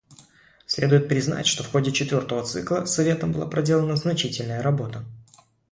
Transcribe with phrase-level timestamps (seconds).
[0.65, 5.05] Следует признать, что в ходе четвертого цикла Советом была проделана значительная работа.